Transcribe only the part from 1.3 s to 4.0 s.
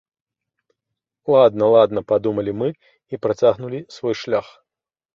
Ладна-ладна, падумалі мы, і працягнулі